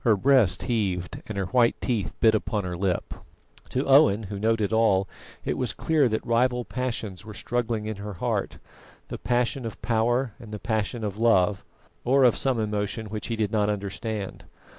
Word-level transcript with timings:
Her 0.00 0.14
breast 0.14 0.64
heaved 0.64 1.22
and 1.26 1.38
her 1.38 1.46
white 1.46 1.74
teeth 1.80 2.12
bit 2.20 2.34
upon 2.34 2.64
her 2.64 2.76
lip. 2.76 3.14
To 3.70 3.86
Owen, 3.86 4.24
who 4.24 4.38
noted 4.38 4.74
all, 4.74 5.08
it 5.42 5.56
was 5.56 5.72
clear 5.72 6.06
that 6.10 6.26
rival 6.26 6.66
passions 6.66 7.24
were 7.24 7.32
struggling 7.32 7.86
in 7.86 7.96
her 7.96 8.12
heart: 8.12 8.58
the 9.08 9.16
passion 9.16 9.64
of 9.64 9.80
power 9.80 10.34
and 10.38 10.52
the 10.52 10.58
passion 10.58 11.02
of 11.02 11.16
love, 11.16 11.64
or 12.04 12.24
of 12.24 12.36
some 12.36 12.60
emotion 12.60 13.06
which 13.06 13.28
he 13.28 13.36
did 13.36 13.52
not 13.52 13.70
understand. 13.70 14.44